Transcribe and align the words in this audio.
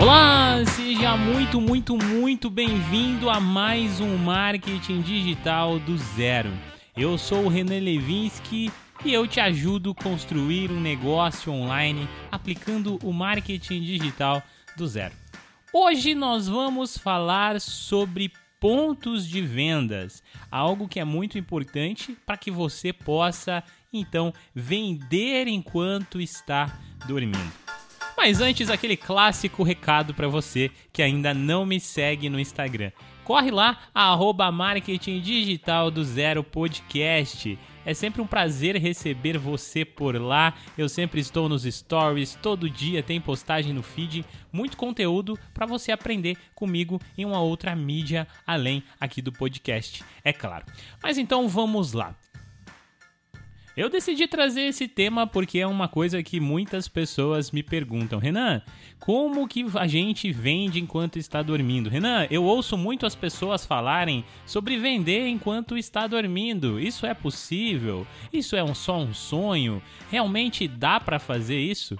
Olá, 0.00 0.64
seja 0.64 1.14
muito, 1.14 1.60
muito, 1.60 1.94
muito 1.94 2.48
bem-vindo 2.48 3.28
a 3.28 3.38
mais 3.38 4.00
um 4.00 4.16
Marketing 4.16 5.02
Digital 5.02 5.78
do 5.78 5.98
Zero. 5.98 6.50
Eu 6.96 7.18
sou 7.18 7.44
o 7.44 7.48
Renan 7.50 7.80
Levinsky 7.80 8.72
e 9.04 9.12
eu 9.12 9.28
te 9.28 9.40
ajudo 9.40 9.90
a 9.90 10.02
construir 10.02 10.70
um 10.70 10.80
negócio 10.80 11.52
online 11.52 12.08
aplicando 12.32 12.98
o 13.04 13.12
marketing 13.12 13.82
digital 13.82 14.42
do 14.74 14.86
zero. 14.86 15.14
Hoje 15.70 16.14
nós 16.14 16.48
vamos 16.48 16.96
falar 16.96 17.60
sobre 17.60 18.32
pontos 18.58 19.28
de 19.28 19.42
vendas, 19.42 20.22
algo 20.50 20.88
que 20.88 20.98
é 20.98 21.04
muito 21.04 21.36
importante 21.36 22.16
para 22.24 22.38
que 22.38 22.50
você 22.50 22.90
possa 22.90 23.62
então 23.92 24.32
vender 24.54 25.46
enquanto 25.46 26.22
está 26.22 26.80
dormindo. 27.06 27.69
Mas 28.22 28.42
antes, 28.42 28.68
aquele 28.68 28.98
clássico 28.98 29.62
recado 29.62 30.12
para 30.12 30.28
você 30.28 30.70
que 30.92 31.02
ainda 31.02 31.32
não 31.32 31.64
me 31.64 31.80
segue 31.80 32.28
no 32.28 32.38
Instagram. 32.38 32.92
Corre 33.24 33.50
lá, 33.50 33.78
arroba 33.94 34.52
Marketing 34.52 35.22
Digital 35.22 35.90
do 35.90 36.04
Zero 36.04 36.44
Podcast. 36.44 37.58
É 37.82 37.94
sempre 37.94 38.20
um 38.20 38.26
prazer 38.26 38.76
receber 38.76 39.38
você 39.38 39.86
por 39.86 40.20
lá. 40.20 40.52
Eu 40.76 40.86
sempre 40.86 41.18
estou 41.18 41.48
nos 41.48 41.62
stories, 41.62 42.38
todo 42.42 42.68
dia 42.68 43.02
tem 43.02 43.18
postagem 43.18 43.72
no 43.72 43.82
feed, 43.82 44.22
muito 44.52 44.76
conteúdo 44.76 45.38
para 45.54 45.64
você 45.64 45.90
aprender 45.90 46.36
comigo 46.54 47.00
em 47.16 47.24
uma 47.24 47.40
outra 47.40 47.74
mídia 47.74 48.28
além 48.46 48.82
aqui 49.00 49.22
do 49.22 49.32
podcast, 49.32 50.04
é 50.22 50.30
claro. 50.30 50.66
Mas 51.02 51.16
então 51.16 51.48
vamos 51.48 51.94
lá. 51.94 52.14
Eu 53.76 53.88
decidi 53.88 54.26
trazer 54.26 54.62
esse 54.62 54.88
tema 54.88 55.26
porque 55.26 55.60
é 55.60 55.66
uma 55.66 55.86
coisa 55.86 56.22
que 56.22 56.40
muitas 56.40 56.88
pessoas 56.88 57.52
me 57.52 57.62
perguntam. 57.62 58.18
Renan, 58.18 58.60
como 58.98 59.46
que 59.46 59.64
a 59.74 59.86
gente 59.86 60.32
vende 60.32 60.80
enquanto 60.80 61.18
está 61.18 61.40
dormindo? 61.40 61.88
Renan, 61.88 62.26
eu 62.30 62.42
ouço 62.42 62.76
muito 62.76 63.06
as 63.06 63.14
pessoas 63.14 63.64
falarem 63.64 64.24
sobre 64.44 64.76
vender 64.76 65.28
enquanto 65.28 65.78
está 65.78 66.06
dormindo. 66.08 66.80
Isso 66.80 67.06
é 67.06 67.14
possível? 67.14 68.06
Isso 68.32 68.56
é 68.56 68.62
um, 68.62 68.74
só 68.74 68.98
um 68.98 69.14
sonho? 69.14 69.80
Realmente 70.10 70.66
dá 70.66 70.98
para 70.98 71.20
fazer 71.20 71.58
isso? 71.60 71.96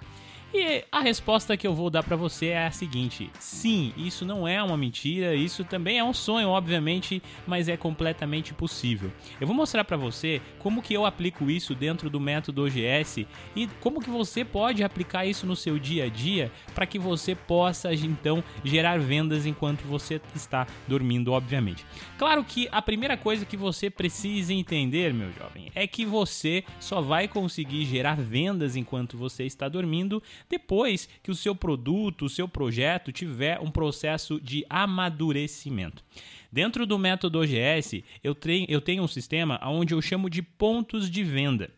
E 0.53 0.83
a 0.91 0.99
resposta 0.99 1.55
que 1.55 1.65
eu 1.65 1.73
vou 1.73 1.89
dar 1.89 2.03
para 2.03 2.17
você 2.17 2.47
é 2.47 2.65
a 2.65 2.71
seguinte: 2.71 3.29
sim, 3.39 3.93
isso 3.95 4.25
não 4.25 4.45
é 4.45 4.61
uma 4.61 4.75
mentira, 4.75 5.33
isso 5.33 5.63
também 5.63 5.97
é 5.97 6.03
um 6.03 6.13
sonho, 6.13 6.49
obviamente, 6.49 7.23
mas 7.47 7.69
é 7.69 7.77
completamente 7.77 8.53
possível. 8.53 9.11
Eu 9.39 9.47
vou 9.47 9.55
mostrar 9.55 9.85
para 9.85 9.95
você 9.95 10.41
como 10.59 10.81
que 10.81 10.93
eu 10.93 11.05
aplico 11.05 11.49
isso 11.49 11.73
dentro 11.73 12.09
do 12.09 12.19
método 12.19 12.65
OGS 12.65 13.25
e 13.55 13.67
como 13.79 14.01
que 14.01 14.09
você 14.09 14.43
pode 14.43 14.83
aplicar 14.83 15.25
isso 15.25 15.45
no 15.45 15.55
seu 15.55 15.79
dia 15.79 16.05
a 16.05 16.09
dia 16.09 16.51
para 16.75 16.85
que 16.85 16.99
você 16.99 17.33
possa 17.33 17.93
então 17.93 18.43
gerar 18.63 18.99
vendas 18.99 19.45
enquanto 19.45 19.83
você 19.83 20.19
está 20.35 20.67
dormindo, 20.85 21.31
obviamente. 21.31 21.85
Claro 22.17 22.43
que 22.43 22.67
a 22.73 22.81
primeira 22.81 23.15
coisa 23.15 23.45
que 23.45 23.55
você 23.55 23.89
precisa 23.89 24.53
entender, 24.53 25.13
meu 25.13 25.31
jovem, 25.31 25.71
é 25.73 25.87
que 25.87 26.05
você 26.05 26.65
só 26.77 27.01
vai 27.01 27.27
conseguir 27.27 27.85
gerar 27.85 28.15
vendas 28.15 28.75
enquanto 28.75 29.17
você 29.17 29.45
está 29.45 29.69
dormindo 29.69 30.21
depois 30.49 31.07
que 31.23 31.31
o 31.31 31.35
seu 31.35 31.55
produto, 31.55 32.25
o 32.25 32.29
seu 32.29 32.47
projeto 32.47 33.11
tiver 33.11 33.59
um 33.59 33.71
processo 33.71 34.39
de 34.39 34.65
amadurecimento. 34.69 36.03
Dentro 36.51 36.85
do 36.85 36.99
método 36.99 37.39
OGS, 37.39 38.03
eu, 38.23 38.35
eu 38.67 38.81
tenho 38.81 39.03
um 39.03 39.07
sistema 39.07 39.59
onde 39.63 39.93
eu 39.93 40.01
chamo 40.01 40.29
de 40.29 40.41
pontos 40.41 41.09
de 41.09 41.23
venda. 41.23 41.71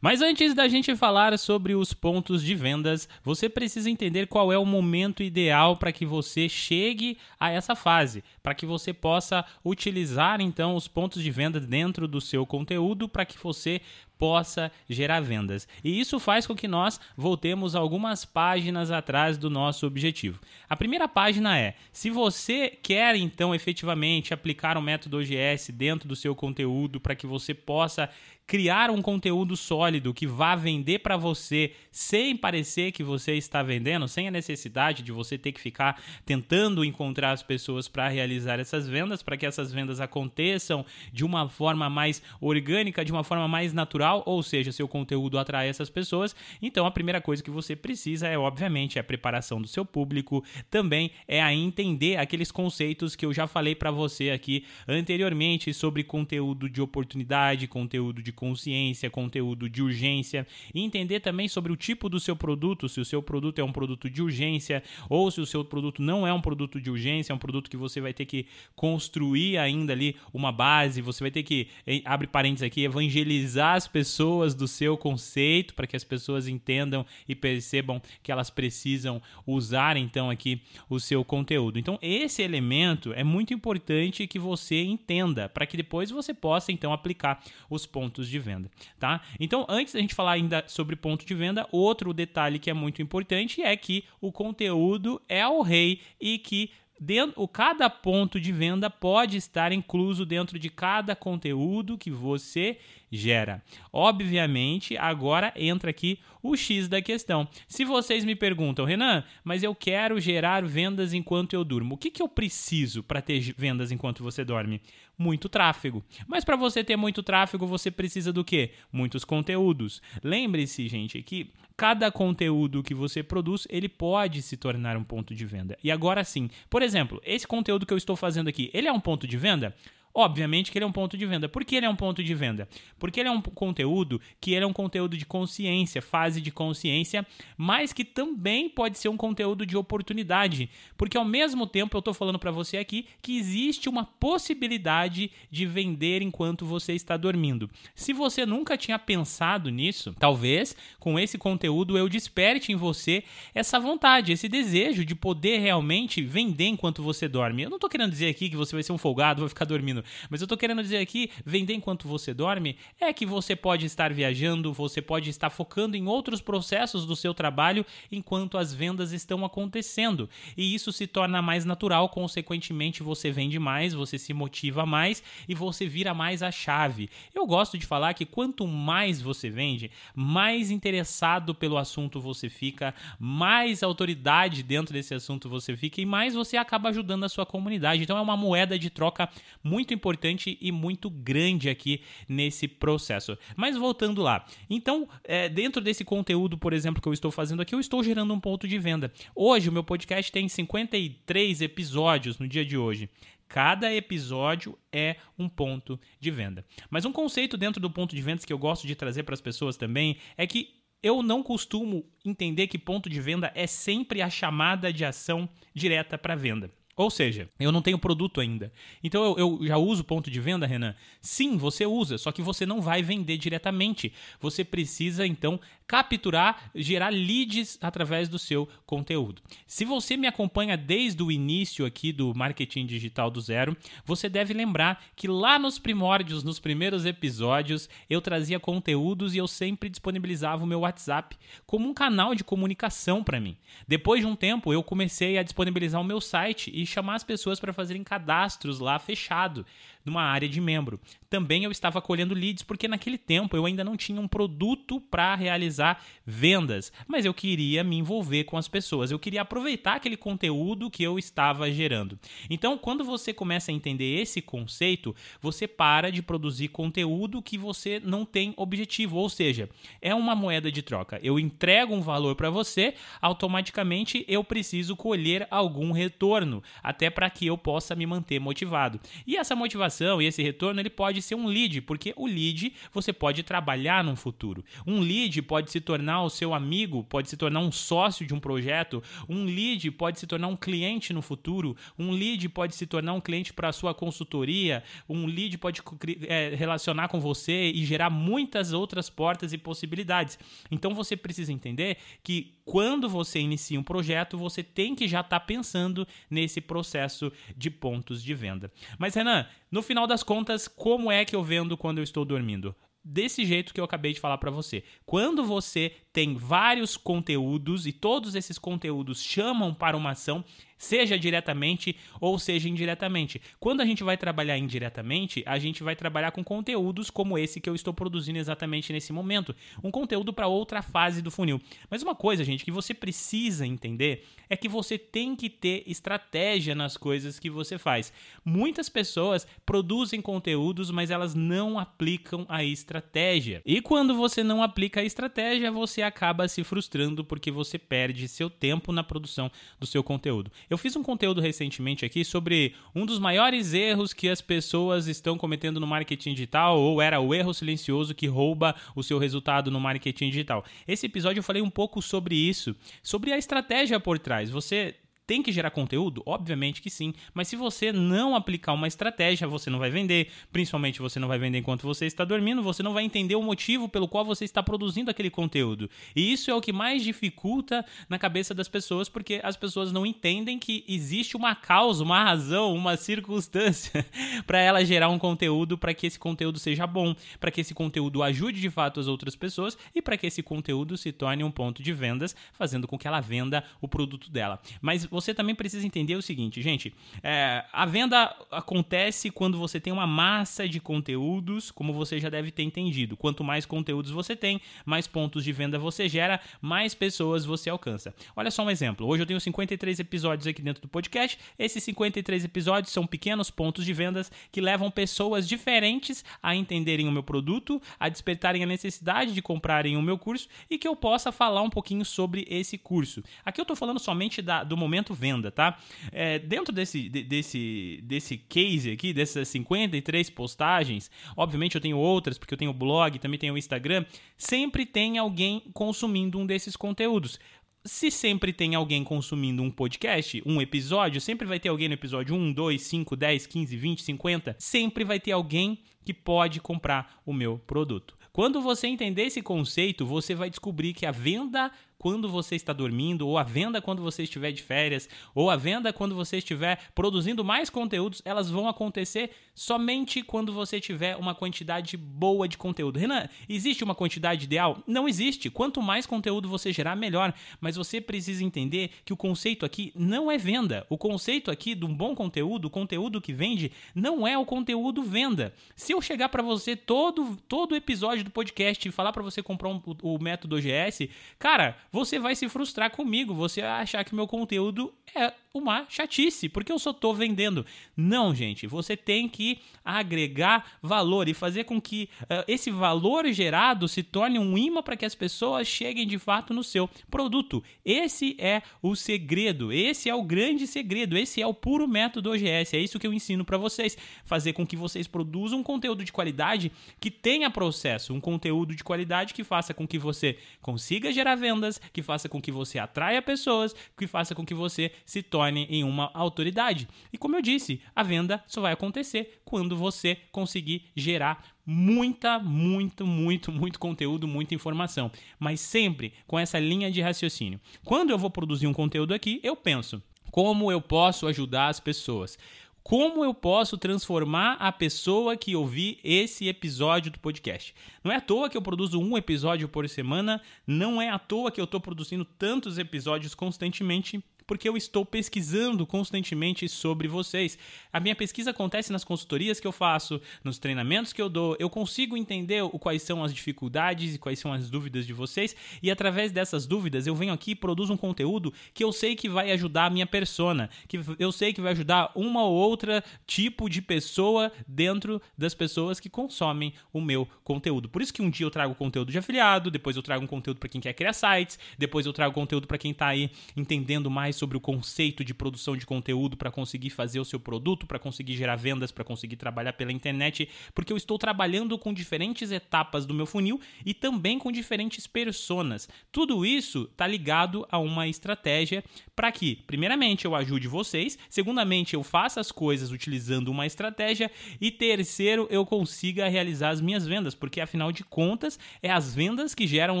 Mas 0.00 0.22
antes 0.22 0.54
da 0.54 0.66
gente 0.66 0.96
falar 0.96 1.38
sobre 1.38 1.74
os 1.74 1.92
pontos 1.92 2.42
de 2.42 2.54
vendas, 2.54 3.06
você 3.22 3.50
precisa 3.50 3.90
entender 3.90 4.28
qual 4.28 4.50
é 4.50 4.56
o 4.56 4.64
momento 4.64 5.22
ideal 5.22 5.76
para 5.76 5.92
que 5.92 6.06
você 6.06 6.48
chegue 6.48 7.18
a 7.38 7.50
essa 7.50 7.76
fase, 7.76 8.24
para 8.42 8.54
que 8.54 8.64
você 8.64 8.94
possa 8.94 9.44
utilizar 9.62 10.40
então 10.40 10.74
os 10.74 10.88
pontos 10.88 11.22
de 11.22 11.30
venda 11.30 11.60
dentro 11.60 12.08
do 12.08 12.18
seu 12.18 12.46
conteúdo 12.46 13.10
para 13.10 13.26
que 13.26 13.36
você 13.38 13.82
possa 14.20 14.70
gerar 14.86 15.20
vendas. 15.20 15.66
E 15.82 15.98
isso 15.98 16.20
faz 16.20 16.46
com 16.46 16.54
que 16.54 16.68
nós 16.68 17.00
voltemos 17.16 17.74
algumas 17.74 18.22
páginas 18.22 18.90
atrás 18.90 19.38
do 19.38 19.48
nosso 19.48 19.86
objetivo. 19.86 20.38
A 20.68 20.76
primeira 20.76 21.08
página 21.08 21.58
é: 21.58 21.74
se 21.90 22.10
você 22.10 22.68
quer 22.68 23.16
então 23.16 23.54
efetivamente 23.54 24.34
aplicar 24.34 24.76
o 24.76 24.82
método 24.82 25.16
OGS 25.16 25.72
dentro 25.72 26.06
do 26.06 26.14
seu 26.14 26.36
conteúdo 26.36 27.00
para 27.00 27.16
que 27.16 27.26
você 27.26 27.54
possa 27.54 28.10
criar 28.50 28.90
um 28.90 29.00
conteúdo 29.00 29.56
sólido 29.56 30.12
que 30.12 30.26
vá 30.26 30.56
vender 30.56 30.98
para 30.98 31.16
você 31.16 31.72
sem 31.92 32.36
parecer 32.36 32.90
que 32.90 33.04
você 33.04 33.34
está 33.36 33.62
vendendo, 33.62 34.08
sem 34.08 34.26
a 34.26 34.30
necessidade 34.30 35.04
de 35.04 35.12
você 35.12 35.38
ter 35.38 35.52
que 35.52 35.60
ficar 35.60 36.02
tentando 36.26 36.84
encontrar 36.84 37.30
as 37.30 37.44
pessoas 37.44 37.86
para 37.86 38.08
realizar 38.08 38.58
essas 38.58 38.88
vendas, 38.88 39.22
para 39.22 39.36
que 39.36 39.46
essas 39.46 39.72
vendas 39.72 40.00
aconteçam 40.00 40.84
de 41.12 41.24
uma 41.24 41.48
forma 41.48 41.88
mais 41.88 42.20
orgânica, 42.40 43.04
de 43.04 43.12
uma 43.12 43.22
forma 43.22 43.46
mais 43.46 43.72
natural 43.72 44.09
ou 44.14 44.42
seja, 44.42 44.72
seu 44.72 44.88
conteúdo 44.88 45.38
atrai 45.38 45.68
essas 45.68 45.90
pessoas. 45.90 46.34
Então 46.60 46.86
a 46.86 46.90
primeira 46.90 47.20
coisa 47.20 47.42
que 47.42 47.50
você 47.50 47.74
precisa 47.76 48.26
é, 48.26 48.38
obviamente, 48.38 48.98
a 48.98 49.04
preparação 49.04 49.60
do 49.60 49.68
seu 49.68 49.84
público, 49.84 50.44
também 50.70 51.10
é 51.26 51.42
a 51.42 51.54
entender 51.54 52.16
aqueles 52.16 52.50
conceitos 52.50 53.16
que 53.16 53.24
eu 53.24 53.32
já 53.32 53.46
falei 53.46 53.74
para 53.74 53.90
você 53.90 54.30
aqui 54.30 54.64
anteriormente 54.86 55.72
sobre 55.72 56.04
conteúdo 56.04 56.68
de 56.68 56.80
oportunidade, 56.80 57.66
conteúdo 57.66 58.22
de 58.22 58.32
consciência, 58.32 59.10
conteúdo 59.10 59.68
de 59.68 59.82
urgência, 59.82 60.46
e 60.74 60.82
entender 60.82 61.20
também 61.20 61.48
sobre 61.48 61.72
o 61.72 61.76
tipo 61.76 62.08
do 62.08 62.18
seu 62.18 62.36
produto, 62.36 62.88
se 62.88 63.00
o 63.00 63.04
seu 63.04 63.22
produto 63.22 63.58
é 63.58 63.64
um 63.64 63.72
produto 63.72 64.08
de 64.08 64.22
urgência 64.22 64.82
ou 65.08 65.30
se 65.30 65.40
o 65.40 65.46
seu 65.46 65.64
produto 65.64 66.02
não 66.02 66.26
é 66.26 66.32
um 66.32 66.40
produto 66.40 66.80
de 66.80 66.90
urgência, 66.90 67.32
é 67.32 67.34
um 67.34 67.38
produto 67.38 67.70
que 67.70 67.76
você 67.76 68.00
vai 68.00 68.12
ter 68.12 68.24
que 68.24 68.46
construir 68.74 69.58
ainda 69.58 69.92
ali 69.92 70.16
uma 70.32 70.52
base, 70.52 71.00
você 71.00 71.24
vai 71.24 71.30
ter 71.30 71.42
que, 71.42 71.68
abre 72.04 72.26
parênteses 72.26 72.66
aqui, 72.66 72.84
evangelizar 72.84 73.76
as 73.76 73.86
pessoas 73.86 73.99
pessoas 74.00 74.54
do 74.54 74.66
seu 74.66 74.96
conceito, 74.96 75.74
para 75.74 75.86
que 75.86 75.94
as 75.94 76.02
pessoas 76.02 76.48
entendam 76.48 77.04
e 77.28 77.34
percebam 77.34 78.00
que 78.22 78.32
elas 78.32 78.48
precisam 78.48 79.20
usar 79.46 79.94
então 79.94 80.30
aqui 80.30 80.62
o 80.88 80.98
seu 80.98 81.22
conteúdo. 81.22 81.78
Então, 81.78 81.98
esse 82.00 82.40
elemento 82.40 83.12
é 83.12 83.22
muito 83.22 83.52
importante 83.52 84.26
que 84.26 84.38
você 84.38 84.82
entenda, 84.82 85.50
para 85.50 85.66
que 85.66 85.76
depois 85.76 86.10
você 86.10 86.32
possa 86.32 86.72
então 86.72 86.94
aplicar 86.94 87.44
os 87.68 87.84
pontos 87.84 88.26
de 88.26 88.38
venda, 88.38 88.70
tá? 88.98 89.20
Então, 89.38 89.66
antes 89.68 89.92
da 89.92 90.00
gente 90.00 90.14
falar 90.14 90.32
ainda 90.32 90.64
sobre 90.66 90.96
ponto 90.96 91.26
de 91.26 91.34
venda, 91.34 91.68
outro 91.70 92.14
detalhe 92.14 92.58
que 92.58 92.70
é 92.70 92.74
muito 92.74 93.02
importante 93.02 93.60
é 93.60 93.76
que 93.76 94.04
o 94.18 94.32
conteúdo 94.32 95.20
é 95.28 95.46
o 95.46 95.60
rei 95.60 96.00
e 96.18 96.38
que 96.38 96.70
dentro, 97.00 97.48
cada 97.48 97.88
ponto 97.88 98.38
de 98.38 98.52
venda 98.52 98.90
pode 98.90 99.38
estar 99.38 99.72
incluso 99.72 100.26
dentro 100.26 100.58
de 100.58 100.68
cada 100.68 101.16
conteúdo 101.16 101.96
que 101.96 102.10
você 102.10 102.78
gera. 103.10 103.62
Obviamente, 103.92 104.96
agora 104.96 105.52
entra 105.56 105.90
aqui 105.90 106.18
o 106.42 106.56
X 106.56 106.88
da 106.88 107.02
questão. 107.02 107.48
Se 107.66 107.84
vocês 107.84 108.24
me 108.24 108.36
perguntam, 108.36 108.84
Renan, 108.84 109.24
mas 109.42 109.62
eu 109.62 109.74
quero 109.74 110.20
gerar 110.20 110.64
vendas 110.64 111.12
enquanto 111.12 111.54
eu 111.54 111.64
durmo, 111.64 111.94
o 111.94 111.98
que, 111.98 112.10
que 112.10 112.22
eu 112.22 112.28
preciso 112.28 113.02
para 113.02 113.22
ter 113.22 113.40
vendas 113.56 113.90
enquanto 113.90 114.22
você 114.22 114.44
dorme? 114.44 114.80
Muito 115.20 115.50
tráfego. 115.50 116.02
Mas 116.26 116.46
para 116.46 116.56
você 116.56 116.82
ter 116.82 116.96
muito 116.96 117.22
tráfego, 117.22 117.66
você 117.66 117.90
precisa 117.90 118.32
do 118.32 118.42
quê? 118.42 118.70
Muitos 118.90 119.22
conteúdos. 119.22 120.00
Lembre-se, 120.24 120.88
gente, 120.88 121.22
que 121.22 121.52
cada 121.76 122.10
conteúdo 122.10 122.82
que 122.82 122.94
você 122.94 123.22
produz, 123.22 123.66
ele 123.68 123.86
pode 123.86 124.40
se 124.40 124.56
tornar 124.56 124.96
um 124.96 125.04
ponto 125.04 125.34
de 125.34 125.44
venda. 125.44 125.76
E 125.84 125.90
agora 125.90 126.24
sim, 126.24 126.48
por 126.70 126.80
exemplo, 126.80 127.20
esse 127.22 127.46
conteúdo 127.46 127.84
que 127.84 127.92
eu 127.92 127.98
estou 127.98 128.16
fazendo 128.16 128.48
aqui, 128.48 128.70
ele 128.72 128.88
é 128.88 128.92
um 128.92 128.98
ponto 128.98 129.26
de 129.26 129.36
venda? 129.36 129.76
Obviamente 130.12 130.72
que 130.72 130.78
ele 130.78 130.84
é 130.84 130.88
um 130.88 130.92
ponto 130.92 131.16
de 131.16 131.24
venda. 131.24 131.48
Por 131.48 131.64
que 131.64 131.76
ele 131.76 131.86
é 131.86 131.88
um 131.88 131.94
ponto 131.94 132.22
de 132.22 132.34
venda? 132.34 132.68
Porque 132.98 133.20
ele 133.20 133.28
é 133.28 133.32
um 133.32 133.40
conteúdo 133.40 134.20
que 134.40 134.52
ele 134.52 134.64
é 134.64 134.66
um 134.66 134.72
conteúdo 134.72 135.16
de 135.16 135.24
consciência, 135.24 136.02
fase 136.02 136.40
de 136.40 136.50
consciência, 136.50 137.24
mas 137.56 137.92
que 137.92 138.04
também 138.04 138.68
pode 138.68 138.98
ser 138.98 139.08
um 139.08 139.16
conteúdo 139.16 139.64
de 139.64 139.76
oportunidade. 139.76 140.68
Porque 140.96 141.16
ao 141.16 141.24
mesmo 141.24 141.64
tempo 141.66 141.96
eu 141.96 142.00
estou 142.00 142.12
falando 142.12 142.40
para 142.40 142.50
você 142.50 142.76
aqui 142.78 143.06
que 143.22 143.38
existe 143.38 143.88
uma 143.88 144.04
possibilidade 144.04 145.30
de 145.48 145.64
vender 145.64 146.22
enquanto 146.22 146.66
você 146.66 146.92
está 146.92 147.16
dormindo. 147.16 147.70
Se 147.94 148.12
você 148.12 148.44
nunca 148.44 148.76
tinha 148.76 148.98
pensado 148.98 149.70
nisso, 149.70 150.14
talvez 150.18 150.76
com 150.98 151.20
esse 151.20 151.38
conteúdo 151.38 151.96
eu 151.96 152.08
desperte 152.08 152.72
em 152.72 152.76
você 152.76 153.22
essa 153.54 153.78
vontade, 153.78 154.32
esse 154.32 154.48
desejo 154.48 155.04
de 155.04 155.14
poder 155.14 155.58
realmente 155.58 156.20
vender 156.20 156.66
enquanto 156.66 157.00
você 157.00 157.28
dorme. 157.28 157.62
Eu 157.62 157.70
não 157.70 157.76
estou 157.76 157.88
querendo 157.88 158.10
dizer 158.10 158.28
aqui 158.28 158.50
que 158.50 158.56
você 158.56 158.74
vai 158.74 158.82
ser 158.82 158.92
um 158.92 158.98
folgado, 158.98 159.42
vai 159.42 159.48
ficar 159.48 159.64
dormindo 159.64 159.99
Mas 160.28 160.40
eu 160.40 160.46
tô 160.46 160.56
querendo 160.56 160.82
dizer 160.82 160.98
aqui, 160.98 161.30
vender 161.44 161.74
enquanto 161.74 162.08
você 162.08 162.34
dorme 162.34 162.76
é 163.00 163.12
que 163.12 163.26
você 163.26 163.54
pode 163.56 163.86
estar 163.86 164.12
viajando, 164.12 164.72
você 164.72 165.00
pode 165.00 165.30
estar 165.30 165.50
focando 165.50 165.96
em 165.96 166.06
outros 166.06 166.40
processos 166.40 167.06
do 167.06 167.16
seu 167.16 167.34
trabalho 167.34 167.84
enquanto 168.10 168.58
as 168.58 168.72
vendas 168.74 169.12
estão 169.12 169.44
acontecendo. 169.44 170.28
E 170.56 170.74
isso 170.74 170.92
se 170.92 171.06
torna 171.06 171.42
mais 171.42 171.64
natural, 171.64 172.08
consequentemente 172.08 173.02
você 173.02 173.30
vende 173.30 173.58
mais, 173.58 173.94
você 173.94 174.18
se 174.18 174.32
motiva 174.32 174.84
mais 174.86 175.22
e 175.48 175.54
você 175.54 175.86
vira 175.86 176.14
mais 176.14 176.42
a 176.42 176.50
chave. 176.50 177.08
Eu 177.34 177.46
gosto 177.46 177.78
de 177.78 177.86
falar 177.86 178.14
que 178.14 178.24
quanto 178.24 178.66
mais 178.66 179.20
você 179.20 179.50
vende, 179.50 179.90
mais 180.14 180.70
interessado 180.70 181.54
pelo 181.54 181.76
assunto 181.76 182.20
você 182.20 182.48
fica, 182.48 182.94
mais 183.18 183.82
autoridade 183.82 184.62
dentro 184.62 184.92
desse 184.92 185.14
assunto 185.14 185.48
você 185.48 185.76
fica 185.76 186.00
e 186.00 186.06
mais 186.06 186.34
você 186.34 186.56
acaba 186.56 186.88
ajudando 186.88 187.24
a 187.24 187.28
sua 187.28 187.46
comunidade. 187.46 188.02
Então 188.02 188.16
é 188.16 188.20
uma 188.20 188.36
moeda 188.36 188.78
de 188.78 188.90
troca 188.90 189.28
muito 189.62 189.89
importante 189.94 190.58
e 190.60 190.72
muito 190.72 191.08
grande 191.08 191.68
aqui 191.68 192.00
nesse 192.28 192.66
processo. 192.68 193.36
Mas 193.56 193.76
voltando 193.76 194.22
lá, 194.22 194.44
então 194.68 195.08
é, 195.24 195.48
dentro 195.48 195.80
desse 195.80 196.04
conteúdo, 196.04 196.56
por 196.58 196.72
exemplo, 196.72 197.00
que 197.00 197.08
eu 197.08 197.12
estou 197.12 197.30
fazendo 197.30 197.62
aqui, 197.62 197.74
eu 197.74 197.80
estou 197.80 198.02
gerando 198.02 198.32
um 198.32 198.40
ponto 198.40 198.66
de 198.66 198.78
venda. 198.78 199.12
Hoje 199.34 199.68
o 199.68 199.72
meu 199.72 199.84
podcast 199.84 200.30
tem 200.30 200.48
53 200.48 201.60
episódios 201.62 202.38
no 202.38 202.48
dia 202.48 202.64
de 202.64 202.76
hoje. 202.76 203.08
Cada 203.48 203.92
episódio 203.92 204.78
é 204.92 205.16
um 205.36 205.48
ponto 205.48 205.98
de 206.20 206.30
venda. 206.30 206.64
Mas 206.88 207.04
um 207.04 207.12
conceito 207.12 207.56
dentro 207.56 207.80
do 207.80 207.90
ponto 207.90 208.14
de 208.14 208.22
vendas 208.22 208.44
que 208.44 208.52
eu 208.52 208.58
gosto 208.58 208.86
de 208.86 208.94
trazer 208.94 209.24
para 209.24 209.34
as 209.34 209.40
pessoas 209.40 209.76
também 209.76 210.18
é 210.36 210.46
que 210.46 210.80
eu 211.02 211.22
não 211.22 211.42
costumo 211.42 212.04
entender 212.24 212.66
que 212.66 212.78
ponto 212.78 213.08
de 213.08 213.20
venda 213.20 213.50
é 213.54 213.66
sempre 213.66 214.22
a 214.22 214.30
chamada 214.30 214.92
de 214.92 215.04
ação 215.04 215.48
direta 215.74 216.16
para 216.16 216.36
venda. 216.36 216.70
Ou 217.00 217.08
seja, 217.08 217.48
eu 217.58 217.72
não 217.72 217.80
tenho 217.80 217.98
produto 217.98 218.42
ainda. 218.42 218.70
Então 219.02 219.24
eu, 219.24 219.38
eu, 219.38 219.66
já 219.66 219.78
uso 219.78 220.04
ponto 220.04 220.30
de 220.30 220.38
venda, 220.38 220.66
Renan? 220.66 220.94
Sim, 221.18 221.56
você 221.56 221.86
usa, 221.86 222.18
só 222.18 222.30
que 222.30 222.42
você 222.42 222.66
não 222.66 222.82
vai 222.82 223.02
vender 223.02 223.38
diretamente. 223.38 224.12
Você 224.38 224.62
precisa 224.62 225.26
então 225.26 225.58
capturar, 225.86 226.70
gerar 226.74 227.08
leads 227.08 227.78
através 227.80 228.28
do 228.28 228.38
seu 228.38 228.68
conteúdo. 228.84 229.42
Se 229.66 229.84
você 229.84 230.14
me 230.16 230.26
acompanha 230.26 230.76
desde 230.76 231.22
o 231.22 231.32
início 231.32 231.86
aqui 231.86 232.12
do 232.12 232.34
marketing 232.34 232.84
digital 232.84 233.30
do 233.30 233.40
zero, 233.40 233.74
você 234.04 234.28
deve 234.28 234.52
lembrar 234.52 235.02
que 235.16 235.26
lá 235.26 235.58
nos 235.58 235.78
primórdios, 235.78 236.44
nos 236.44 236.60
primeiros 236.60 237.06
episódios, 237.06 237.88
eu 238.10 238.20
trazia 238.20 238.60
conteúdos 238.60 239.34
e 239.34 239.38
eu 239.38 239.48
sempre 239.48 239.88
disponibilizava 239.88 240.62
o 240.62 240.66
meu 240.66 240.80
WhatsApp 240.80 241.34
como 241.66 241.88
um 241.88 241.94
canal 241.94 242.34
de 242.34 242.44
comunicação 242.44 243.24
para 243.24 243.40
mim. 243.40 243.56
Depois 243.88 244.20
de 244.20 244.26
um 244.26 244.36
tempo, 244.36 244.72
eu 244.72 244.82
comecei 244.82 245.38
a 245.38 245.42
disponibilizar 245.42 246.00
o 246.00 246.04
meu 246.04 246.20
site 246.20 246.70
e 246.72 246.89
chamar 246.90 247.16
as 247.16 247.24
pessoas 247.24 247.60
para 247.60 247.72
fazerem 247.72 248.02
cadastros 248.02 248.80
lá 248.80 248.98
fechado 248.98 249.64
numa 250.04 250.22
área 250.22 250.48
de 250.48 250.60
membro. 250.60 251.00
Também 251.28 251.64
eu 251.64 251.70
estava 251.70 252.00
colhendo 252.00 252.34
leads 252.34 252.62
porque 252.62 252.88
naquele 252.88 253.18
tempo 253.18 253.56
eu 253.56 253.66
ainda 253.66 253.84
não 253.84 253.96
tinha 253.96 254.20
um 254.20 254.26
produto 254.26 255.00
para 255.00 255.34
realizar 255.34 256.02
vendas, 256.24 256.92
mas 257.06 257.24
eu 257.24 257.34
queria 257.34 257.84
me 257.84 257.96
envolver 257.96 258.44
com 258.44 258.56
as 258.56 258.68
pessoas, 258.68 259.10
eu 259.10 259.18
queria 259.18 259.42
aproveitar 259.42 259.96
aquele 259.96 260.16
conteúdo 260.16 260.90
que 260.90 261.02
eu 261.02 261.18
estava 261.18 261.70
gerando. 261.70 262.18
Então, 262.48 262.78
quando 262.78 263.04
você 263.04 263.32
começa 263.32 263.70
a 263.70 263.74
entender 263.74 264.20
esse 264.20 264.40
conceito, 264.40 265.14
você 265.40 265.68
para 265.68 266.10
de 266.10 266.22
produzir 266.22 266.68
conteúdo 266.68 267.42
que 267.42 267.58
você 267.58 268.00
não 268.02 268.24
tem 268.24 268.54
objetivo, 268.56 269.16
ou 269.16 269.28
seja, 269.28 269.68
é 270.00 270.14
uma 270.14 270.34
moeda 270.34 270.70
de 270.70 270.82
troca. 270.82 271.20
Eu 271.22 271.38
entrego 271.38 271.94
um 271.94 272.00
valor 272.00 272.34
para 272.34 272.50
você, 272.50 272.94
automaticamente 273.20 274.24
eu 274.26 274.42
preciso 274.42 274.96
colher 274.96 275.46
algum 275.50 275.92
retorno, 275.92 276.62
até 276.82 277.10
para 277.10 277.30
que 277.30 277.46
eu 277.46 277.58
possa 277.58 277.94
me 277.94 278.06
manter 278.06 278.40
motivado. 278.40 279.00
E 279.26 279.36
essa 279.36 279.54
motivação 279.54 279.89
e 279.90 280.26
esse 280.26 280.42
retorno 280.42 280.80
ele 280.80 280.90
pode 280.90 281.20
ser 281.22 281.34
um 281.34 281.46
lead, 281.46 281.80
porque 281.82 282.12
o 282.16 282.26
lead 282.26 282.72
você 282.92 283.12
pode 283.12 283.42
trabalhar 283.42 284.04
no 284.04 284.14
futuro. 284.16 284.64
Um 284.86 285.00
lead 285.00 285.42
pode 285.42 285.70
se 285.70 285.80
tornar 285.80 286.22
o 286.22 286.30
seu 286.30 286.54
amigo, 286.54 287.04
pode 287.04 287.28
se 287.28 287.36
tornar 287.36 287.60
um 287.60 287.72
sócio 287.72 288.26
de 288.26 288.34
um 288.34 288.40
projeto, 288.40 289.02
um 289.28 289.44
lead 289.44 289.90
pode 289.92 290.18
se 290.18 290.26
tornar 290.26 290.48
um 290.48 290.56
cliente 290.56 291.12
no 291.12 291.22
futuro, 291.22 291.76
um 291.98 292.10
lead 292.12 292.48
pode 292.48 292.74
se 292.74 292.86
tornar 292.86 293.12
um 293.12 293.20
cliente 293.20 293.52
para 293.52 293.68
a 293.68 293.72
sua 293.72 293.94
consultoria, 293.94 294.82
um 295.08 295.26
lead 295.26 295.58
pode 295.58 295.82
é, 296.28 296.54
relacionar 296.54 297.08
com 297.08 297.20
você 297.20 297.70
e 297.70 297.84
gerar 297.84 298.10
muitas 298.10 298.72
outras 298.72 299.10
portas 299.10 299.52
e 299.52 299.58
possibilidades. 299.58 300.38
Então 300.70 300.94
você 300.94 301.16
precisa 301.16 301.52
entender 301.52 301.96
que 302.22 302.59
quando 302.70 303.08
você 303.08 303.40
inicia 303.40 303.80
um 303.80 303.82
projeto, 303.82 304.38
você 304.38 304.62
tem 304.62 304.94
que 304.94 305.08
já 305.08 305.22
estar 305.22 305.40
tá 305.40 305.44
pensando 305.44 306.06
nesse 306.30 306.60
processo 306.60 307.32
de 307.56 307.68
pontos 307.68 308.22
de 308.22 308.32
venda. 308.32 308.70
Mas 308.96 309.12
Renan, 309.12 309.44
no 309.72 309.82
final 309.82 310.06
das 310.06 310.22
contas, 310.22 310.68
como 310.68 311.10
é 311.10 311.24
que 311.24 311.34
eu 311.34 311.42
vendo 311.42 311.76
quando 311.76 311.98
eu 311.98 312.04
estou 312.04 312.24
dormindo? 312.24 312.72
desse 313.02 313.46
jeito 313.46 313.72
que 313.72 313.80
eu 313.80 313.84
acabei 313.84 314.12
de 314.12 314.20
falar 314.20 314.36
para 314.36 314.50
você. 314.50 314.84
Quando 315.06 315.42
você 315.42 315.96
tem 316.12 316.34
vários 316.34 316.96
conteúdos 316.96 317.86
e 317.86 317.92
todos 317.92 318.34
esses 318.34 318.58
conteúdos 318.58 319.22
chamam 319.22 319.72
para 319.72 319.96
uma 319.96 320.10
ação, 320.10 320.44
seja 320.76 321.18
diretamente 321.18 321.94
ou 322.20 322.38
seja 322.38 322.68
indiretamente. 322.68 323.40
Quando 323.60 323.82
a 323.82 323.84
gente 323.84 324.02
vai 324.02 324.16
trabalhar 324.16 324.56
indiretamente, 324.56 325.42
a 325.46 325.58
gente 325.58 325.82
vai 325.82 325.94
trabalhar 325.94 326.30
com 326.32 326.42
conteúdos 326.42 327.10
como 327.10 327.38
esse 327.38 327.60
que 327.60 327.68
eu 327.68 327.74
estou 327.74 327.92
produzindo 327.92 328.38
exatamente 328.38 328.92
nesse 328.92 329.12
momento, 329.12 329.54
um 329.84 329.90
conteúdo 329.90 330.32
para 330.32 330.46
outra 330.46 330.80
fase 330.80 331.20
do 331.20 331.30
funil. 331.30 331.60
Mas 331.90 332.02
uma 332.02 332.14
coisa, 332.14 332.42
gente, 332.42 332.64
que 332.64 332.72
você 332.72 332.94
precisa 332.94 333.66
entender 333.66 334.26
é 334.48 334.56
que 334.56 334.68
você 334.68 334.98
tem 334.98 335.36
que 335.36 335.50
ter 335.50 335.84
estratégia 335.86 336.74
nas 336.74 336.96
coisas 336.96 337.38
que 337.38 337.50
você 337.50 337.76
faz. 337.78 338.12
Muitas 338.44 338.88
pessoas 338.88 339.46
produzem 339.66 340.22
conteúdos, 340.22 340.90
mas 340.90 341.10
elas 341.10 341.34
não 341.34 341.78
aplicam 341.78 342.46
a 342.48 342.64
estratégia. 342.64 343.62
E 343.66 343.82
quando 343.82 344.14
você 344.16 344.42
não 344.42 344.62
aplica 344.62 345.00
a 345.00 345.04
estratégia, 345.04 345.70
você 345.70 345.99
acaba 346.02 346.48
se 346.48 346.64
frustrando 346.64 347.24
porque 347.24 347.50
você 347.50 347.78
perde 347.78 348.28
seu 348.28 348.48
tempo 348.48 348.92
na 348.92 349.02
produção 349.02 349.50
do 349.78 349.86
seu 349.86 350.02
conteúdo. 350.02 350.50
Eu 350.68 350.78
fiz 350.78 350.94
um 350.96 351.02
conteúdo 351.02 351.40
recentemente 351.40 352.04
aqui 352.04 352.24
sobre 352.24 352.74
um 352.94 353.06
dos 353.06 353.18
maiores 353.18 353.74
erros 353.74 354.12
que 354.12 354.28
as 354.28 354.40
pessoas 354.40 355.06
estão 355.06 355.36
cometendo 355.36 355.80
no 355.80 355.86
marketing 355.86 356.34
digital, 356.34 356.78
ou 356.78 357.00
era 357.00 357.20
o 357.20 357.34
erro 357.34 357.52
silencioso 357.52 358.14
que 358.14 358.26
rouba 358.26 358.74
o 358.94 359.02
seu 359.02 359.18
resultado 359.18 359.70
no 359.70 359.80
marketing 359.80 360.30
digital. 360.30 360.64
Esse 360.86 361.06
episódio 361.06 361.40
eu 361.40 361.44
falei 361.44 361.62
um 361.62 361.70
pouco 361.70 362.00
sobre 362.00 362.34
isso, 362.34 362.74
sobre 363.02 363.32
a 363.32 363.38
estratégia 363.38 363.98
por 364.00 364.18
trás. 364.18 364.50
Você 364.50 364.94
tem 365.30 365.44
que 365.44 365.52
gerar 365.52 365.70
conteúdo? 365.70 366.24
Obviamente 366.26 366.82
que 366.82 366.90
sim, 366.90 367.14
mas 367.32 367.46
se 367.46 367.54
você 367.54 367.92
não 367.92 368.34
aplicar 368.34 368.72
uma 368.72 368.88
estratégia, 368.88 369.46
você 369.46 369.70
não 369.70 369.78
vai 369.78 369.88
vender, 369.88 370.28
principalmente 370.50 370.98
você 370.98 371.20
não 371.20 371.28
vai 371.28 371.38
vender 371.38 371.58
enquanto 371.58 371.82
você 371.82 372.04
está 372.04 372.24
dormindo, 372.24 372.64
você 372.64 372.82
não 372.82 372.92
vai 372.92 373.04
entender 373.04 373.36
o 373.36 373.42
motivo 373.42 373.88
pelo 373.88 374.08
qual 374.08 374.24
você 374.24 374.44
está 374.44 374.60
produzindo 374.60 375.08
aquele 375.08 375.30
conteúdo. 375.30 375.88
E 376.16 376.32
isso 376.32 376.50
é 376.50 376.54
o 376.54 376.60
que 376.60 376.72
mais 376.72 377.04
dificulta 377.04 377.86
na 378.08 378.18
cabeça 378.18 378.52
das 378.52 378.66
pessoas, 378.66 379.08
porque 379.08 379.40
as 379.44 379.56
pessoas 379.56 379.92
não 379.92 380.04
entendem 380.04 380.58
que 380.58 380.84
existe 380.88 381.36
uma 381.36 381.54
causa, 381.54 382.02
uma 382.02 382.24
razão, 382.24 382.74
uma 382.74 382.96
circunstância 382.96 384.04
para 384.48 384.58
ela 384.58 384.84
gerar 384.84 385.10
um 385.10 385.18
conteúdo 385.18 385.78
para 385.78 385.94
que 385.94 386.08
esse 386.08 386.18
conteúdo 386.18 386.58
seja 386.58 386.88
bom, 386.88 387.14
para 387.38 387.52
que 387.52 387.60
esse 387.60 387.72
conteúdo 387.72 388.24
ajude 388.24 388.60
de 388.60 388.68
fato 388.68 388.98
as 388.98 389.06
outras 389.06 389.36
pessoas 389.36 389.78
e 389.94 390.02
para 390.02 390.16
que 390.16 390.26
esse 390.26 390.42
conteúdo 390.42 390.98
se 390.98 391.12
torne 391.12 391.44
um 391.44 391.52
ponto 391.52 391.84
de 391.84 391.92
vendas, 391.92 392.34
fazendo 392.52 392.88
com 392.88 392.98
que 392.98 393.06
ela 393.06 393.20
venda 393.20 393.62
o 393.80 393.86
produto 393.86 394.28
dela. 394.28 394.60
Mas 394.82 395.04
você 395.04 395.19
também 395.34 395.54
precisa 395.54 395.86
entender 395.86 396.14
o 396.16 396.22
seguinte, 396.22 396.62
gente: 396.62 396.94
é, 397.22 397.64
a 397.72 397.86
venda 397.86 398.34
acontece 398.50 399.30
quando 399.30 399.58
você 399.58 399.78
tem 399.78 399.92
uma 399.92 400.06
massa 400.06 400.68
de 400.68 400.80
conteúdos, 400.80 401.70
como 401.70 401.92
você 401.92 402.18
já 402.18 402.28
deve 402.28 402.50
ter 402.50 402.62
entendido. 402.62 403.16
Quanto 403.16 403.44
mais 403.44 403.66
conteúdos 403.66 404.10
você 404.10 404.34
tem, 404.34 404.60
mais 404.84 405.06
pontos 405.06 405.44
de 405.44 405.52
venda 405.52 405.78
você 405.78 406.08
gera, 406.08 406.40
mais 406.60 406.94
pessoas 406.94 407.44
você 407.44 407.70
alcança. 407.70 408.14
Olha 408.34 408.50
só 408.50 408.64
um 408.64 408.70
exemplo. 408.70 409.06
Hoje 409.06 409.22
eu 409.22 409.26
tenho 409.26 409.40
53 409.40 410.00
episódios 410.00 410.46
aqui 410.46 410.62
dentro 410.62 410.82
do 410.82 410.88
podcast. 410.88 411.38
Esses 411.58 411.82
53 411.84 412.44
episódios 412.44 412.92
são 412.92 413.06
pequenos 413.06 413.50
pontos 413.50 413.84
de 413.84 413.92
vendas 413.92 414.30
que 414.50 414.60
levam 414.60 414.90
pessoas 414.90 415.46
diferentes 415.46 416.24
a 416.42 416.54
entenderem 416.54 417.06
o 417.08 417.12
meu 417.12 417.22
produto, 417.22 417.80
a 417.98 418.08
despertarem 418.08 418.62
a 418.62 418.66
necessidade 418.66 419.32
de 419.32 419.42
comprarem 419.42 419.96
o 419.96 420.02
meu 420.02 420.18
curso 420.18 420.48
e 420.68 420.78
que 420.78 420.88
eu 420.88 420.96
possa 420.96 421.32
falar 421.32 421.62
um 421.62 421.70
pouquinho 421.70 422.04
sobre 422.04 422.46
esse 422.48 422.78
curso. 422.78 423.22
Aqui 423.44 423.60
eu 423.60 423.64
estou 423.64 423.76
falando 423.76 423.98
somente 423.98 424.42
da, 424.42 424.64
do 424.64 424.76
momento 424.76 425.09
venda, 425.14 425.50
tá? 425.50 425.78
É, 426.12 426.38
dentro 426.38 426.72
desse, 426.72 427.08
desse, 427.08 428.00
desse 428.02 428.36
case 428.36 428.90
aqui, 428.90 429.12
dessas 429.12 429.48
53 429.48 430.30
postagens, 430.30 431.10
obviamente 431.36 431.74
eu 431.74 431.80
tenho 431.80 431.98
outras, 431.98 432.38
porque 432.38 432.54
eu 432.54 432.58
tenho 432.58 432.72
blog, 432.72 433.18
também 433.18 433.38
tenho 433.38 433.56
Instagram, 433.56 434.04
sempre 434.36 434.86
tem 434.86 435.18
alguém 435.18 435.62
consumindo 435.72 436.38
um 436.38 436.46
desses 436.46 436.76
conteúdos 436.76 437.38
se 437.84 438.10
sempre 438.10 438.52
tem 438.52 438.74
alguém 438.74 439.02
consumindo 439.02 439.62
um 439.62 439.70
podcast, 439.70 440.42
um 440.44 440.60
episódio, 440.60 441.20
sempre 441.20 441.46
vai 441.46 441.58
ter 441.58 441.70
alguém 441.70 441.88
no 441.88 441.94
episódio 441.94 442.34
1, 442.34 442.52
2, 442.52 442.82
5, 442.82 443.16
10, 443.16 443.46
15, 443.46 443.76
20, 443.76 444.02
50, 444.02 444.56
sempre 444.58 445.04
vai 445.04 445.18
ter 445.18 445.32
alguém 445.32 445.78
que 446.04 446.12
pode 446.12 446.60
comprar 446.60 447.20
o 447.24 447.32
meu 447.32 447.58
produto. 447.58 448.18
Quando 448.32 448.60
você 448.60 448.86
entender 448.86 449.22
esse 449.22 449.42
conceito, 449.42 450.06
você 450.06 450.34
vai 450.34 450.50
descobrir 450.50 450.92
que 450.92 451.04
a 451.04 451.10
venda 451.10 451.70
quando 452.00 452.30
você 452.30 452.56
está 452.56 452.72
dormindo, 452.72 453.28
ou 453.28 453.36
a 453.36 453.42
venda 453.42 453.78
quando 453.82 454.02
você 454.02 454.22
estiver 454.22 454.52
de 454.52 454.62
férias, 454.62 455.06
ou 455.34 455.50
a 455.50 455.56
venda 455.56 455.92
quando 455.92 456.14
você 456.14 456.38
estiver 456.38 456.80
produzindo 456.94 457.44
mais 457.44 457.68
conteúdos, 457.68 458.22
elas 458.24 458.48
vão 458.50 458.66
acontecer 458.66 459.32
somente 459.54 460.22
quando 460.22 460.50
você 460.50 460.80
tiver 460.80 461.14
uma 461.16 461.34
quantidade 461.34 461.98
boa 461.98 462.48
de 462.48 462.56
conteúdo. 462.56 462.98
Renan, 462.98 463.28
existe 463.46 463.84
uma 463.84 463.94
quantidade 463.94 464.44
ideal? 464.44 464.82
Não 464.86 465.06
existe. 465.06 465.50
Quanto 465.50 465.82
mais 465.82 466.06
conteúdo 466.06 466.48
você 466.48 466.72
gerar, 466.72 466.96
melhor. 466.96 467.34
Mas 467.60 467.76
você 467.76 468.00
precisa 468.00 468.42
entender 468.42 468.92
que 469.04 469.12
o 469.12 469.16
conceito 469.16 469.66
aqui 469.66 469.92
não 469.94 470.30
é 470.30 470.38
venda. 470.38 470.86
O 470.88 470.96
conceito 470.96 471.50
aqui 471.50 471.74
de 471.74 471.84
um 471.84 471.94
bom 471.94 472.14
conteúdo, 472.14 472.64
o 472.64 472.70
conteúdo 472.70 473.20
que 473.20 473.34
vende, 473.34 473.70
não 473.94 474.26
é 474.26 474.38
o 474.38 474.46
conteúdo 474.46 475.02
venda. 475.02 475.52
Se 475.76 475.92
eu 475.92 476.00
chegar 476.00 476.30
para 476.30 476.42
você 476.42 476.74
todo 476.74 477.36
todo 477.46 477.76
episódio 477.76 478.24
do 478.24 478.30
podcast 478.30 478.88
e 478.88 478.90
falar 478.90 479.12
para 479.12 479.22
você 479.22 479.42
comprar 479.42 479.68
um, 479.68 479.82
o, 480.02 480.18
método 480.18 480.56
OGS, 480.56 481.10
cara, 481.38 481.76
você 481.92 482.18
vai 482.18 482.36
se 482.36 482.48
frustrar 482.48 482.90
comigo, 482.90 483.34
você 483.34 483.60
vai 483.62 483.82
achar 483.82 484.04
que 484.04 484.14
meu 484.14 484.26
conteúdo 484.26 484.92
é 485.14 485.32
uma 485.52 485.84
chatice, 485.88 486.48
porque 486.48 486.70
eu 486.70 486.78
só 486.78 486.92
tô 486.92 487.12
vendendo. 487.12 487.66
Não, 487.96 488.32
gente, 488.32 488.66
você 488.66 488.96
tem 488.96 489.28
que 489.28 489.58
agregar 489.84 490.78
valor 490.80 491.28
e 491.28 491.34
fazer 491.34 491.64
com 491.64 491.80
que 491.80 492.08
uh, 492.22 492.44
esse 492.46 492.70
valor 492.70 493.26
gerado 493.32 493.88
se 493.88 494.02
torne 494.02 494.38
um 494.38 494.56
imã 494.56 494.82
para 494.82 494.96
que 494.96 495.04
as 495.04 495.14
pessoas 495.14 495.66
cheguem 495.66 496.06
de 496.06 496.18
fato 496.18 496.54
no 496.54 496.62
seu 496.62 496.88
produto. 497.10 497.62
Esse 497.84 498.36
é 498.38 498.62
o 498.80 498.94
segredo, 498.94 499.72
esse 499.72 500.08
é 500.08 500.14
o 500.14 500.22
grande 500.22 500.66
segredo, 500.66 501.16
esse 501.16 501.42
é 501.42 501.46
o 501.46 501.54
puro 501.54 501.88
método 501.88 502.30
OGS. 502.30 502.74
É 502.74 502.78
isso 502.78 502.98
que 502.98 503.06
eu 503.06 503.12
ensino 503.12 503.44
para 503.44 503.58
vocês, 503.58 503.98
fazer 504.24 504.52
com 504.52 504.64
que 504.64 504.76
vocês 504.76 505.08
produzam 505.08 505.58
um 505.58 505.64
conteúdo 505.64 506.04
de 506.04 506.12
qualidade 506.12 506.70
que 507.00 507.10
tenha 507.10 507.50
processo, 507.50 508.14
um 508.14 508.20
conteúdo 508.20 508.74
de 508.74 508.84
qualidade 508.84 509.34
que 509.34 509.42
faça 509.42 509.74
com 509.74 509.86
que 509.86 509.98
você 509.98 510.38
consiga 510.62 511.12
gerar 511.12 511.34
vendas, 511.34 511.79
que 511.92 512.02
faça 512.02 512.28
com 512.28 512.40
que 512.40 512.52
você 512.52 512.78
atraia 512.78 513.20
pessoas, 513.22 513.74
que 513.96 514.06
faça 514.06 514.34
com 514.34 514.44
que 514.44 514.54
você 514.54 514.92
se 515.04 515.22
torne 515.22 515.66
em 515.70 515.84
uma 515.84 516.10
autoridade. 516.14 516.88
E 517.12 517.18
como 517.18 517.36
eu 517.36 517.42
disse, 517.42 517.80
a 517.94 518.02
venda 518.02 518.42
só 518.46 518.60
vai 518.60 518.72
acontecer 518.72 519.40
quando 519.44 519.76
você 519.76 520.16
conseguir 520.30 520.90
gerar 520.96 521.44
muita, 521.64 522.38
muito, 522.38 523.06
muito, 523.06 523.52
muito 523.52 523.78
conteúdo, 523.78 524.26
muita 524.26 524.54
informação, 524.54 525.10
mas 525.38 525.60
sempre 525.60 526.12
com 526.26 526.38
essa 526.38 526.58
linha 526.58 526.90
de 526.90 527.00
raciocínio. 527.00 527.60
Quando 527.84 528.10
eu 528.10 528.18
vou 528.18 528.30
produzir 528.30 528.66
um 528.66 528.72
conteúdo 528.72 529.14
aqui, 529.14 529.40
eu 529.42 529.54
penso 529.54 530.02
como 530.30 530.70
eu 530.70 530.80
posso 530.80 531.26
ajudar 531.26 531.68
as 531.68 531.80
pessoas. 531.80 532.38
Como 532.82 533.24
eu 533.24 533.34
posso 533.34 533.76
transformar 533.76 534.54
a 534.54 534.72
pessoa 534.72 535.36
que 535.36 535.54
ouvir 535.54 536.00
esse 536.02 536.48
episódio 536.48 537.10
do 537.10 537.20
podcast? 537.20 537.74
Não 538.02 538.10
é 538.10 538.16
à 538.16 538.20
toa 538.20 538.48
que 538.48 538.56
eu 538.56 538.62
produzo 538.62 538.98
um 538.98 539.16
episódio 539.16 539.68
por 539.68 539.88
semana, 539.88 540.40
não 540.66 541.00
é 541.00 541.10
à 541.10 541.18
toa 541.18 541.52
que 541.52 541.60
eu 541.60 541.64
estou 541.64 541.80
produzindo 541.80 542.24
tantos 542.24 542.78
episódios 542.78 543.34
constantemente 543.34 544.24
porque 544.50 544.68
eu 544.68 544.76
estou 544.76 545.06
pesquisando 545.06 545.86
constantemente 545.86 546.68
sobre 546.68 547.06
vocês. 547.06 547.56
A 547.92 548.00
minha 548.00 548.16
pesquisa 548.16 548.50
acontece 548.50 548.90
nas 548.90 549.04
consultorias 549.04 549.60
que 549.60 549.66
eu 549.66 549.70
faço, 549.70 550.20
nos 550.42 550.58
treinamentos 550.58 551.12
que 551.12 551.22
eu 551.22 551.28
dou. 551.28 551.56
Eu 551.60 551.70
consigo 551.70 552.16
entender 552.16 552.60
o, 552.60 552.70
quais 552.70 553.00
são 553.04 553.22
as 553.22 553.32
dificuldades 553.32 554.16
e 554.16 554.18
quais 554.18 554.40
são 554.40 554.52
as 554.52 554.68
dúvidas 554.68 555.06
de 555.06 555.12
vocês, 555.12 555.54
e 555.80 555.88
através 555.88 556.32
dessas 556.32 556.66
dúvidas 556.66 557.06
eu 557.06 557.14
venho 557.14 557.32
aqui 557.32 557.52
e 557.52 557.54
produzo 557.54 557.92
um 557.92 557.96
conteúdo 557.96 558.52
que 558.74 558.82
eu 558.82 558.90
sei 558.90 559.14
que 559.14 559.28
vai 559.28 559.52
ajudar 559.52 559.84
a 559.84 559.90
minha 559.90 560.04
persona, 560.04 560.68
que 560.88 560.98
eu 561.20 561.30
sei 561.30 561.52
que 561.52 561.60
vai 561.60 561.70
ajudar 561.70 562.10
uma 562.16 562.42
ou 562.42 562.52
outra 562.52 563.04
tipo 563.28 563.70
de 563.70 563.80
pessoa 563.80 564.50
dentro 564.66 565.22
das 565.38 565.54
pessoas 565.54 566.00
que 566.00 566.10
consomem 566.10 566.74
o 566.92 567.00
meu 567.00 567.24
conteúdo. 567.44 567.88
Por 567.88 568.02
isso 568.02 568.12
que 568.12 568.20
um 568.20 568.28
dia 568.28 568.46
eu 568.46 568.50
trago 568.50 568.74
conteúdo 568.74 569.12
de 569.12 569.18
afiliado, 569.18 569.70
depois 569.70 569.94
eu 569.94 570.02
trago 570.02 570.24
um 570.24 570.26
conteúdo 570.26 570.58
para 570.58 570.68
quem 570.68 570.80
quer 570.80 570.92
criar 570.92 571.12
sites, 571.12 571.56
depois 571.78 572.04
eu 572.04 572.12
trago 572.12 572.34
conteúdo 572.34 572.66
para 572.66 572.78
quem 572.78 572.90
está 572.90 573.06
aí 573.06 573.30
entendendo 573.56 574.10
mais 574.10 574.39
sobre 574.40 574.56
o 574.56 574.60
conceito 574.60 575.22
de 575.22 575.34
produção 575.34 575.76
de 575.76 575.84
conteúdo 575.84 576.34
para 576.34 576.50
conseguir 576.50 576.88
fazer 576.88 577.20
o 577.20 577.24
seu 577.24 577.38
produto, 577.38 577.86
para 577.86 577.98
conseguir 577.98 578.34
gerar 578.34 578.56
vendas, 578.56 578.90
para 578.90 579.04
conseguir 579.04 579.36
trabalhar 579.36 579.74
pela 579.74 579.92
internet, 579.92 580.48
porque 580.74 580.92
eu 580.92 580.96
estou 580.96 581.18
trabalhando 581.18 581.78
com 581.78 581.92
diferentes 581.92 582.50
etapas 582.50 583.04
do 583.04 583.12
meu 583.12 583.26
funil 583.26 583.60
e 583.84 583.92
também 583.92 584.38
com 584.38 584.50
diferentes 584.50 585.06
personas. 585.06 585.88
Tudo 586.10 586.46
isso 586.46 586.88
está 586.90 587.06
ligado 587.06 587.66
a 587.70 587.78
uma 587.78 588.08
estratégia 588.08 588.82
para 589.14 589.30
que, 589.30 589.56
primeiramente, 589.66 590.24
eu 590.24 590.34
ajude 590.34 590.66
vocês, 590.66 591.18
segundamente, 591.28 591.92
eu 591.92 592.02
faça 592.02 592.40
as 592.40 592.50
coisas 592.50 592.90
utilizando 592.90 593.48
uma 593.48 593.66
estratégia 593.66 594.30
e 594.58 594.70
terceiro, 594.70 595.46
eu 595.50 595.66
consiga 595.66 596.28
realizar 596.28 596.70
as 596.70 596.80
minhas 596.80 597.06
vendas, 597.06 597.34
porque 597.34 597.60
afinal 597.60 597.92
de 597.92 598.02
contas, 598.02 598.58
é 598.82 598.90
as 598.90 599.14
vendas 599.14 599.54
que 599.54 599.66
geram 599.66 600.00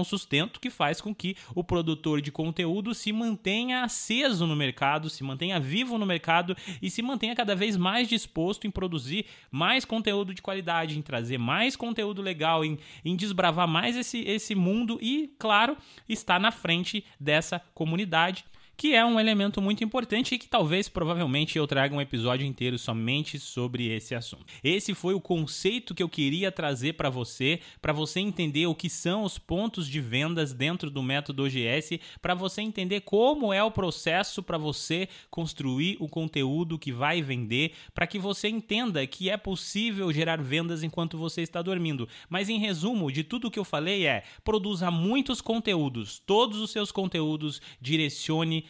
o 0.00 0.04
sustento 0.04 0.58
que 0.58 0.70
faz 0.70 1.00
com 1.00 1.14
que 1.14 1.36
o 1.54 1.62
produtor 1.62 2.22
de 2.22 2.32
conteúdo 2.32 2.94
se 2.94 3.12
mantenha 3.12 3.84
aceso 3.84 4.29
no 4.38 4.54
mercado, 4.54 5.10
se 5.10 5.24
mantenha 5.24 5.58
vivo 5.58 5.98
no 5.98 6.06
mercado 6.06 6.56
e 6.80 6.88
se 6.88 7.02
mantenha 7.02 7.34
cada 7.34 7.56
vez 7.56 7.76
mais 7.76 8.08
disposto 8.08 8.66
em 8.66 8.70
produzir 8.70 9.26
mais 9.50 9.84
conteúdo 9.84 10.32
de 10.32 10.40
qualidade, 10.40 10.96
em 10.96 11.02
trazer 11.02 11.38
mais 11.38 11.74
conteúdo 11.74 12.22
legal, 12.22 12.64
em, 12.64 12.78
em 13.04 13.16
desbravar 13.16 13.66
mais 13.66 13.96
esse, 13.96 14.20
esse 14.20 14.54
mundo 14.54 14.98
e, 15.02 15.34
claro, 15.38 15.76
estar 16.08 16.38
na 16.38 16.52
frente 16.52 17.04
dessa 17.18 17.60
comunidade 17.74 18.44
que 18.80 18.94
é 18.94 19.04
um 19.04 19.20
elemento 19.20 19.60
muito 19.60 19.84
importante 19.84 20.34
e 20.34 20.38
que 20.38 20.48
talvez, 20.48 20.88
provavelmente, 20.88 21.58
eu 21.58 21.66
traga 21.66 21.94
um 21.94 22.00
episódio 22.00 22.46
inteiro 22.46 22.78
somente 22.78 23.38
sobre 23.38 23.88
esse 23.88 24.14
assunto. 24.14 24.46
Esse 24.64 24.94
foi 24.94 25.12
o 25.12 25.20
conceito 25.20 25.94
que 25.94 26.02
eu 26.02 26.08
queria 26.08 26.50
trazer 26.50 26.94
para 26.94 27.10
você, 27.10 27.60
para 27.82 27.92
você 27.92 28.20
entender 28.20 28.66
o 28.66 28.74
que 28.74 28.88
são 28.88 29.22
os 29.22 29.36
pontos 29.36 29.86
de 29.86 30.00
vendas 30.00 30.54
dentro 30.54 30.90
do 30.90 31.02
método 31.02 31.44
OGS, 31.44 32.00
para 32.22 32.32
você 32.32 32.62
entender 32.62 33.02
como 33.02 33.52
é 33.52 33.62
o 33.62 33.70
processo 33.70 34.42
para 34.42 34.56
você 34.56 35.10
construir 35.30 35.98
o 36.00 36.08
conteúdo 36.08 36.78
que 36.78 36.90
vai 36.90 37.20
vender, 37.20 37.72
para 37.92 38.06
que 38.06 38.18
você 38.18 38.48
entenda 38.48 39.06
que 39.06 39.28
é 39.28 39.36
possível 39.36 40.10
gerar 40.10 40.40
vendas 40.40 40.82
enquanto 40.82 41.18
você 41.18 41.42
está 41.42 41.60
dormindo. 41.60 42.08
Mas 42.30 42.48
em 42.48 42.58
resumo, 42.58 43.12
de 43.12 43.24
tudo 43.24 43.50
que 43.50 43.58
eu 43.58 43.64
falei 43.64 44.06
é: 44.06 44.22
produza 44.42 44.90
muitos 44.90 45.42
conteúdos, 45.42 46.18
todos 46.18 46.58
os 46.62 46.70
seus 46.70 46.90
conteúdos 46.90 47.60
direcione 47.78 48.69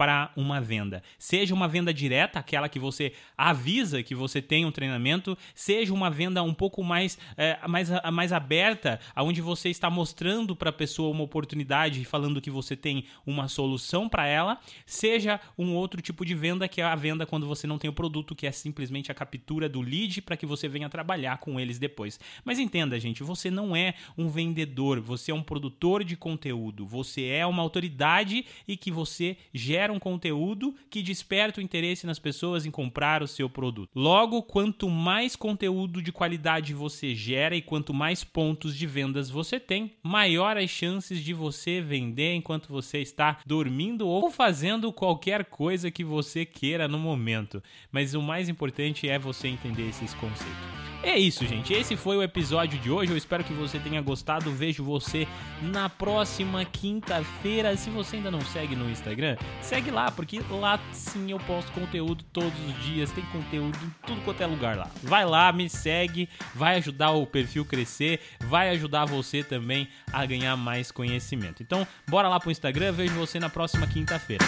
para 0.00 0.32
uma 0.34 0.62
venda. 0.62 1.02
Seja 1.18 1.54
uma 1.54 1.68
venda 1.68 1.92
direta, 1.92 2.38
aquela 2.38 2.70
que 2.70 2.78
você 2.78 3.12
avisa 3.36 4.02
que 4.02 4.14
você 4.14 4.40
tem 4.40 4.64
um 4.64 4.72
treinamento, 4.72 5.36
seja 5.54 5.92
uma 5.92 6.08
venda 6.08 6.42
um 6.42 6.54
pouco 6.54 6.82
mais, 6.82 7.18
é, 7.36 7.58
mais, 7.68 7.90
mais 8.10 8.32
aberta, 8.32 8.98
onde 9.14 9.42
você 9.42 9.68
está 9.68 9.90
mostrando 9.90 10.56
para 10.56 10.70
a 10.70 10.72
pessoa 10.72 11.10
uma 11.10 11.22
oportunidade 11.22 12.00
e 12.00 12.04
falando 12.06 12.40
que 12.40 12.50
você 12.50 12.74
tem 12.74 13.04
uma 13.26 13.46
solução 13.46 14.08
para 14.08 14.26
ela, 14.26 14.58
seja 14.86 15.38
um 15.58 15.74
outro 15.74 16.00
tipo 16.00 16.24
de 16.24 16.34
venda 16.34 16.66
que 16.66 16.80
é 16.80 16.84
a 16.84 16.96
venda 16.96 17.26
quando 17.26 17.46
você 17.46 17.66
não 17.66 17.76
tem 17.76 17.90
o 17.90 17.92
produto, 17.92 18.34
que 18.34 18.46
é 18.46 18.52
simplesmente 18.52 19.12
a 19.12 19.14
captura 19.14 19.68
do 19.68 19.82
lead 19.82 20.22
para 20.22 20.34
que 20.34 20.46
você 20.46 20.66
venha 20.66 20.88
trabalhar 20.88 21.36
com 21.36 21.60
eles 21.60 21.78
depois. 21.78 22.18
Mas 22.42 22.58
entenda, 22.58 22.98
gente, 22.98 23.22
você 23.22 23.50
não 23.50 23.76
é 23.76 23.92
um 24.16 24.30
vendedor, 24.30 24.98
você 24.98 25.30
é 25.30 25.34
um 25.34 25.42
produtor 25.42 26.02
de 26.02 26.16
conteúdo, 26.16 26.86
você 26.86 27.26
é 27.26 27.44
uma 27.44 27.62
autoridade 27.62 28.46
e 28.66 28.78
que 28.78 28.90
você 28.90 29.36
gera 29.52 29.89
gera 29.90 29.92
um 29.92 29.98
conteúdo 29.98 30.74
que 30.88 31.02
desperta 31.02 31.60
o 31.60 31.62
interesse 31.62 32.06
nas 32.06 32.18
pessoas 32.18 32.64
em 32.64 32.70
comprar 32.70 33.22
o 33.22 33.26
seu 33.26 33.50
produto. 33.50 33.90
Logo, 33.94 34.42
quanto 34.42 34.88
mais 34.88 35.34
conteúdo 35.34 36.00
de 36.00 36.12
qualidade 36.12 36.72
você 36.72 37.14
gera 37.14 37.56
e 37.56 37.62
quanto 37.62 37.92
mais 37.92 38.22
pontos 38.22 38.76
de 38.76 38.86
vendas 38.86 39.28
você 39.28 39.58
tem, 39.58 39.92
maior 40.02 40.56
as 40.56 40.70
chances 40.70 41.22
de 41.22 41.34
você 41.34 41.80
vender 41.80 42.34
enquanto 42.34 42.68
você 42.68 42.98
está 42.98 43.38
dormindo 43.44 44.06
ou 44.06 44.30
fazendo 44.30 44.92
qualquer 44.92 45.44
coisa 45.44 45.90
que 45.90 46.04
você 46.04 46.46
queira 46.46 46.86
no 46.86 46.98
momento. 46.98 47.62
Mas 47.90 48.14
o 48.14 48.22
mais 48.22 48.48
importante 48.48 49.08
é 49.08 49.18
você 49.18 49.48
entender 49.48 49.88
esses 49.88 50.14
conceitos. 50.14 50.89
É 51.02 51.18
isso, 51.18 51.46
gente. 51.46 51.72
Esse 51.72 51.96
foi 51.96 52.18
o 52.18 52.22
episódio 52.22 52.78
de 52.78 52.90
hoje. 52.90 53.10
Eu 53.10 53.16
espero 53.16 53.42
que 53.42 53.54
você 53.54 53.78
tenha 53.78 54.02
gostado. 54.02 54.50
Vejo 54.52 54.84
você 54.84 55.26
na 55.62 55.88
próxima 55.88 56.62
quinta-feira. 56.64 57.74
Se 57.76 57.88
você 57.88 58.16
ainda 58.16 58.30
não 58.30 58.42
segue 58.42 58.76
no 58.76 58.90
Instagram, 58.90 59.36
segue 59.62 59.90
lá, 59.90 60.10
porque 60.10 60.42
lá 60.50 60.78
sim 60.92 61.30
eu 61.30 61.38
posto 61.38 61.72
conteúdo 61.72 62.22
todos 62.32 62.52
os 62.68 62.84
dias. 62.84 63.10
Tem 63.12 63.24
conteúdo 63.26 63.78
em 63.82 64.06
tudo 64.06 64.20
quanto 64.22 64.42
é 64.42 64.46
lugar 64.46 64.76
lá. 64.76 64.90
Vai 65.02 65.24
lá, 65.24 65.50
me 65.52 65.70
segue, 65.70 66.28
vai 66.54 66.76
ajudar 66.76 67.12
o 67.12 67.26
perfil 67.26 67.64
crescer, 67.64 68.20
vai 68.44 68.68
ajudar 68.70 69.06
você 69.06 69.42
também 69.42 69.88
a 70.12 70.26
ganhar 70.26 70.54
mais 70.56 70.92
conhecimento. 70.92 71.62
Então, 71.62 71.86
bora 72.06 72.28
lá 72.28 72.38
pro 72.38 72.50
Instagram. 72.50 72.92
Vejo 72.92 73.14
você 73.14 73.40
na 73.40 73.48
próxima 73.48 73.86
quinta-feira. 73.86 74.44